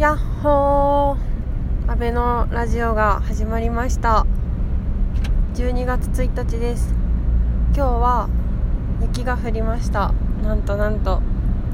[0.00, 1.90] やっほー。
[1.92, 4.24] 安倍のラジオが始まりました。
[5.52, 6.94] 12月1日です。
[7.74, 8.30] 今日は
[9.02, 10.14] 雪が降りました。
[10.42, 11.20] なんとなんと。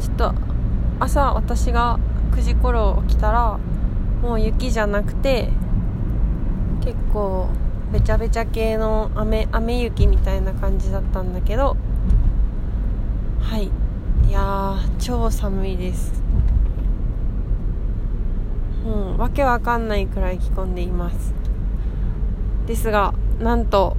[0.00, 0.34] ちょっと
[0.98, 2.00] 朝私が
[2.32, 3.60] 9時頃起きたら
[4.20, 5.50] もう雪じゃなくて
[6.80, 7.46] 結構
[7.92, 11.76] べちゃべちゃ系の雨雨雪みたいな感じだったんだけど。
[13.40, 13.70] はい。
[14.28, 16.26] いやー超寒いです。
[18.86, 21.34] もうわけわかんないくらい着込んでいます。
[22.66, 23.96] ですがなんと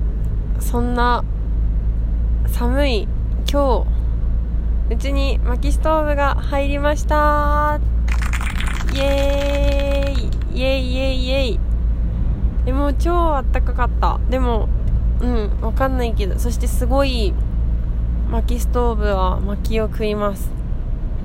[0.61, 1.25] そんな
[2.47, 3.07] 寒い
[3.51, 3.85] 今
[4.89, 7.81] 日うちに薪ストーブが入りました。
[8.93, 10.57] イエーイ。
[10.57, 11.59] イエイイエイイエイ。
[12.65, 14.21] でも超あったかかった。
[14.29, 14.69] でも
[15.19, 17.33] うんわかんないけどそしてすごい
[18.31, 20.49] 薪ストーブは薪を食います。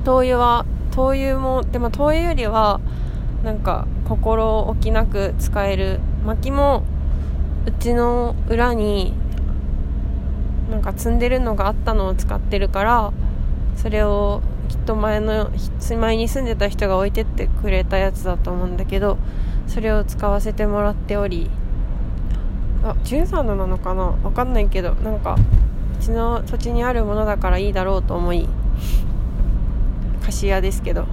[0.04, 2.80] 灯油は灯油もでも灯油よりは
[3.45, 6.84] なんか心置きなく使える薪も
[7.66, 9.14] うちの裏に
[10.70, 13.12] なんか積んでるのがあったのを使ってるから
[13.77, 15.50] それをきっと前の
[15.98, 19.19] 前に住んでた人が置いてってくれたやつだと思うんだけど
[19.66, 21.50] それを使わせてもらっており
[22.84, 24.05] あ13度なのかな？
[24.22, 25.36] わかんないけどなんか
[25.98, 28.48] うちの土地にあるものだからいいだろうと思い
[30.25, 31.06] 貸し屋ですけど。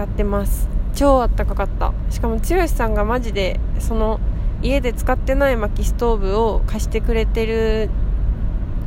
[0.00, 0.66] 使ってます。
[0.94, 1.92] 超あったかかった。
[2.08, 4.18] しかも剛さんがマジでその
[4.62, 7.90] 家で使ってない薪ストーブを貸してくれてる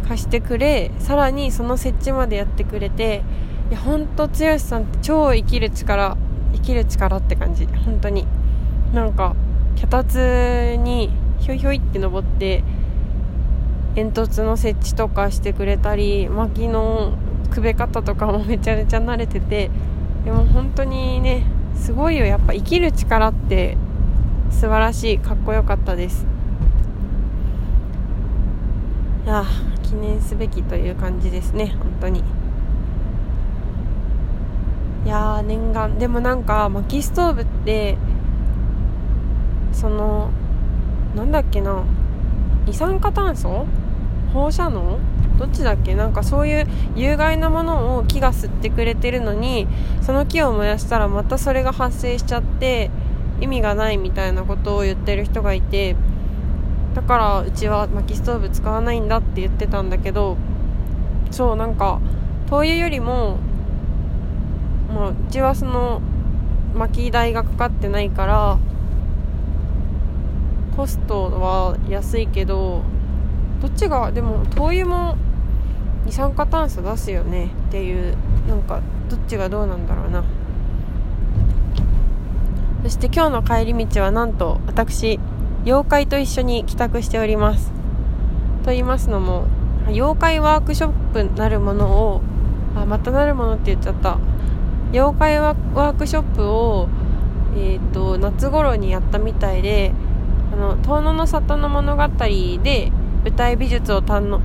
[0.07, 3.23] 貸してくれさらにその設置までやってくれて
[3.69, 6.17] いや本当剛さんって超生きる力
[6.53, 7.67] 生きる力って感じ。
[7.67, 8.25] 本当に。
[8.91, 9.35] なんか
[9.75, 12.63] 脚立にひょいひょいって登って
[13.93, 17.13] 煙突の設置とかしてくれたり薪の
[17.51, 19.69] くべ方とかもめちゃめちゃ慣れてて
[20.25, 22.25] でも本当にねすごいよ。
[22.25, 23.77] やっぱ生きる力って
[24.49, 25.19] 素晴らしい。
[25.19, 26.25] かっこよかったです。
[29.25, 29.45] いや
[29.83, 31.75] 記念すべきという感じですね。
[31.79, 32.23] 本当に。
[35.05, 35.99] いやー念願。
[35.99, 37.97] でもなんか薪ストーブって
[39.73, 40.29] その
[41.15, 41.83] なんだっけな。
[42.65, 43.65] 二酸化炭素？
[44.33, 44.99] 放射能？
[45.37, 45.95] どっちだっけ？
[45.95, 49.67] なんかそういう有害なものを木が吸ってくれてるのに
[50.01, 52.91] その木を燃やしたらまたそれが発生しちゃって
[53.41, 55.95] 意味がないみたいなことを言ってる人がいて
[56.93, 60.37] だからうちは薪ストーブ使わないんだって言ってたんだけど
[61.31, 61.99] そうなんか
[62.47, 63.37] 灯油よりも、
[64.93, 66.01] まあ、うちはその
[66.75, 68.59] 薪代がかかってないから
[70.77, 72.83] コストは安いけど
[73.63, 75.15] どっちがでも灯油も
[76.05, 80.25] 二酸化炭素出すよねっていうなんかどっちがどうなんだろうな。
[82.83, 85.17] そして今日の帰り道はなんと私
[85.63, 87.71] 妖怪と一緒に帰宅しております。
[88.65, 89.45] と言いますのも
[89.87, 92.21] 妖怪ワークショップなるものを
[92.75, 94.17] あまたなるものって言っちゃった。
[94.91, 96.89] 妖怪ワークショップを、
[97.55, 99.93] えーと、夏頃にやったみたいで
[100.51, 102.07] あの遠野の里の物語
[102.61, 102.91] で
[103.23, 104.41] 舞台美術を担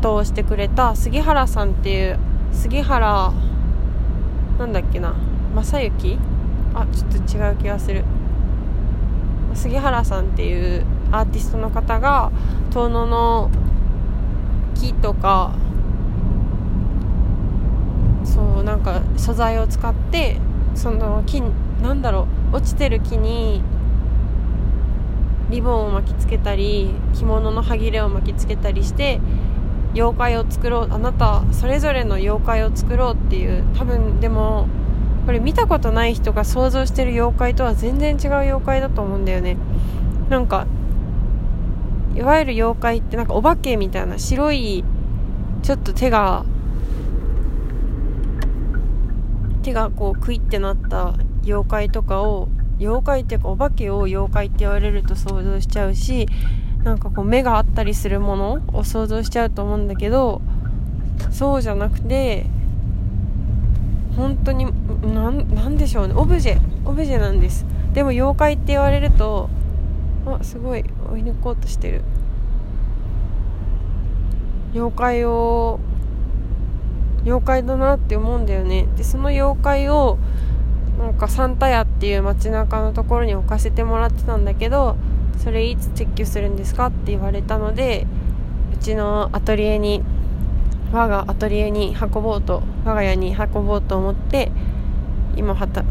[0.00, 2.18] 当してくれた杉原さんっていう
[2.52, 3.32] 杉原
[4.58, 5.14] なんだっけな
[5.54, 6.18] 正幸？
[6.74, 8.04] あちょっと違う気がする。
[9.54, 12.32] 杉原さんっていうアーティストの方が
[12.70, 13.50] 遠野の
[14.74, 15.54] 木とか
[18.24, 20.38] そうなんか素材を使って
[20.74, 21.42] その木
[21.82, 23.62] なんだろう落ちてる木に
[25.52, 29.20] リボンを巻きつけたり着物の端切れを巻きつけたりして
[29.94, 30.88] 妖怪を作ろう。
[30.90, 34.66] あなたそれぞれの妖怪を作ろうっていう多分でも
[35.26, 39.58] これ見たことない人が想像してる妖怪とは全然違う妖怪だと思うんだよね。
[40.30, 40.66] なんか
[42.16, 44.84] いわゆる妖怪ってなんかお化けみたいな白い
[45.62, 46.44] ちょっと手が
[49.62, 51.14] 手がこうクイってなった
[51.44, 52.48] 妖怪とかを
[52.82, 56.26] 妖怪っていうかお化けを妖怪って言われると想像しちゃうし
[56.82, 60.42] なんかこう目があったりするものを想像しちゃうと思うんだけど
[61.30, 62.46] そうじゃなくて
[64.16, 64.66] 本当に
[65.14, 66.14] なんでしょうね。
[66.14, 67.64] オブジェオブジェなんです。
[67.94, 69.48] でも妖怪って言われると
[70.26, 72.02] あすごい追い抜こうとしてる。
[74.74, 75.80] 妖怪を
[77.24, 78.86] 妖怪だなって思うんだよね。
[78.96, 80.18] でその妖怪を
[81.02, 84.96] なんかサンタ屋っていう街中のところに置かせてもらってたんだけど
[85.42, 88.06] それいつ撤去するんですかって言われたので
[88.72, 90.00] うちのアトリエに
[90.92, 94.52] 我がアトリエに運ぼうと我が家に運ぼうと思って
[95.36, 95.84] 今はた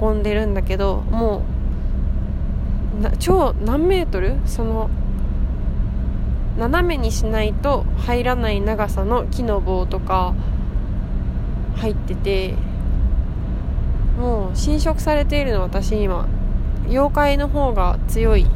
[0.00, 1.42] 運んでるんだけども
[3.02, 4.36] う超何メートル？
[4.46, 4.88] その
[6.56, 10.34] 斜めにしないと入らない長さの木の棒とか
[11.76, 12.54] 入ってて
[14.18, 16.26] もう侵食されているの私今
[16.88, 18.46] 妖怪の方が強い。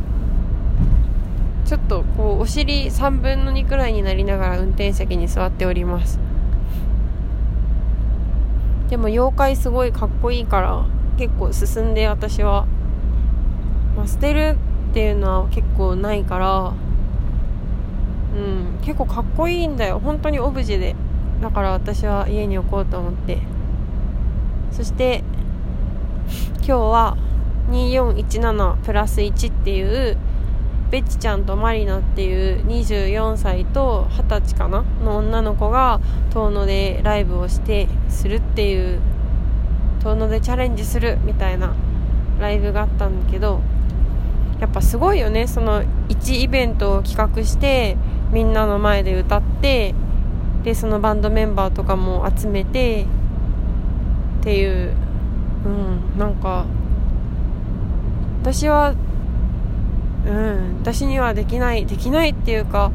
[1.67, 6.19] ちょっとこうお尻3分の2くらいになりながら運転席に座っております。
[8.89, 10.85] でも妖怪すごいかっこいいから
[11.17, 12.67] 結構進んで私は、
[13.97, 14.57] まあ、捨てる
[14.91, 16.73] っていうのは結構ないから
[18.35, 20.01] うん結構かっこいいんだよ。
[20.01, 20.97] 本当にオブジェで。
[21.41, 23.39] だから私は家に置こうと思って。
[24.73, 25.23] そして
[26.57, 27.17] 今日は
[27.71, 30.17] 2417プラス1っていう
[30.91, 36.01] ベッチちゃんとマリナっていう24歳と20歳かなの女の子が
[36.31, 39.01] 遠野でライブをしてするっていう
[40.03, 41.75] 遠野でチャレンジするみたいな
[42.41, 43.61] ライブがあったんだけど
[44.61, 45.47] やっぱすごいよね。
[45.47, 47.97] その1イベントを企画して
[48.31, 49.95] みんなの前で歌って
[50.65, 53.07] でそのバンドメンバーとかも集めて
[54.41, 54.95] っていう
[55.65, 56.65] うんなんか
[58.43, 58.95] 私は
[60.27, 62.91] うん私にはできないできないっていうか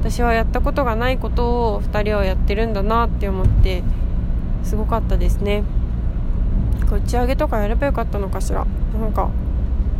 [0.00, 3.82] 私はやったことがないことを2人はやってるんだなって思って
[4.62, 5.64] すごかったですね。
[6.90, 8.64] 打ち上げとかやればよかったのかしら。
[9.00, 9.30] なんか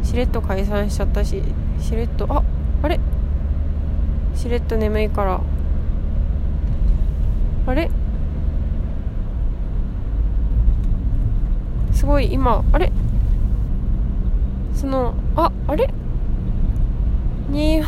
[0.02, 1.42] しれっと解散しちゃったし
[1.80, 2.42] しれっとあ
[2.82, 3.00] あれ？
[4.34, 5.40] しれっと眠いから。
[7.66, 7.90] あれ？
[12.06, 12.92] すごい今あれ？
[14.76, 15.90] そのああれ？
[17.48, 17.82] に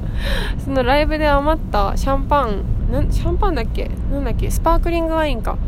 [0.64, 3.90] そのライブで余ったシャンパンなシャンパンだっけ？
[4.10, 4.50] なんだっけ？
[4.50, 5.58] スパークリングワインか。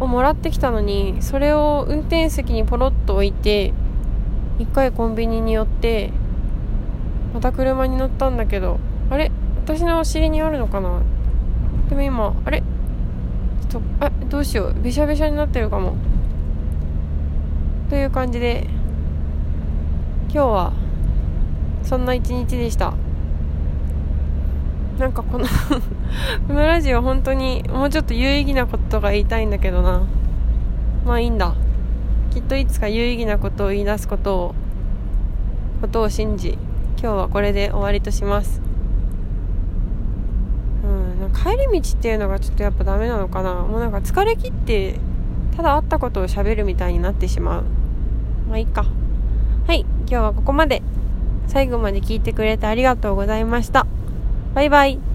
[0.00, 3.72] をもらってきたのにそれを運転席にポロッと置いて
[4.58, 6.10] 一回コンビニに寄って
[7.32, 8.80] また車に乗ったんだけど
[9.10, 9.30] あれ？
[9.64, 11.00] 私のお尻にあるのかな？
[11.88, 12.64] でも今あれ？
[13.70, 14.82] ちょっとあどうしよう。
[14.82, 15.94] べしゃべしゃになってるかも。
[17.92, 18.66] という感じで
[20.30, 20.72] 今日は
[21.82, 22.94] そんな一日でした。
[24.98, 25.44] なんかこの
[26.48, 30.00] このラジオ本当にもうちょっと有意義なことが言いたいんだけどな。
[31.04, 31.52] まあいいんだ。
[32.30, 34.54] きっといつか有意義なことを言い出すことを
[35.82, 36.56] ことを信じ
[36.98, 38.62] 今日はこれで終わりとします。
[40.82, 43.52] うん帰り道っていうのがちょっとやっぱダメなのかな。
[43.52, 44.98] もうなんか疲れ切って
[45.54, 47.81] ただ会ったことをしゃべるみたいになってしまう。
[48.48, 48.84] まあいいか
[49.66, 50.82] はい今日はここまで
[51.48, 53.86] 最後まで聞いてくれてありがとうございました。
[54.54, 55.11] バイバイ。